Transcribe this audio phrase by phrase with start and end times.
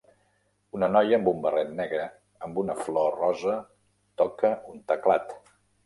[0.77, 2.07] Una noia amb un barret negre
[2.49, 3.61] amb una flor rosa
[4.27, 5.41] toca un teclat.